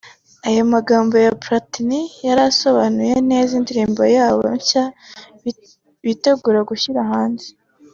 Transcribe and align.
Aya 0.49 0.63
magambo 0.73 1.15
ya 1.25 1.31
Platini 1.43 2.01
yari 2.27 2.41
asobanuye 2.51 3.15
neza 3.29 3.51
indirimbo 3.59 4.01
yabo 4.15 4.43
nshya 4.57 4.83
bitegura 6.03 6.59
gushyira 6.69 7.01
hanze 7.11 7.47